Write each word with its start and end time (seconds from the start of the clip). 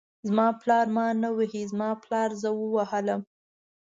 زما 0.27 0.47
پالر 0.59 0.85
ما 0.95 1.05
نه 1.23 1.29
وهي، 1.37 1.61
زما 1.71 1.89
پالر 2.03 2.29
زه 2.41 2.49
ووهلم. 2.59 3.21